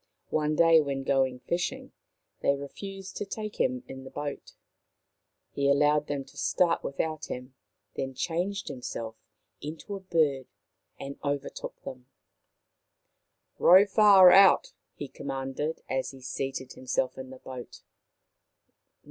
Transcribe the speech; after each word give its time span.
One 0.31 0.55
day, 0.55 0.81
when 0.81 1.03
going 1.03 1.41
fishing, 1.41 1.91
they 2.39 2.55
refused 2.55 3.15
to 3.17 3.25
take 3.27 3.57
him 3.57 3.83
in 3.87 4.03
the 4.03 4.09
boat. 4.09 4.53
He 5.51 5.69
allowed 5.69 6.07
them 6.07 6.25
to 6.25 6.37
start 6.37 6.83
without 6.83 7.25
him, 7.25 7.53
then 7.95 8.15
changed 8.15 8.67
himself 8.67 9.15
into 9.61 9.93
a 9.95 9.99
bird 9.99 10.47
92 10.49 10.49
Maoriland 10.49 10.49
Fairy 10.57 11.09
Tales 11.09 11.17
and 11.21 11.31
overtook 11.31 11.81
them." 11.83 12.05
Row 13.59 13.85
far 13.85 14.31
out!" 14.31 14.73
he 14.95 15.07
com 15.07 15.27
manded 15.27 15.81
as 15.87 16.09
he 16.09 16.21
seated 16.21 16.73
himself 16.73 17.15
in 17.19 17.29
the 17.29 17.37
boat. 17.37 17.83